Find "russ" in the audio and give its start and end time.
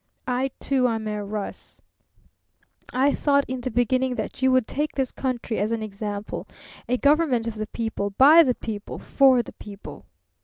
1.23-1.79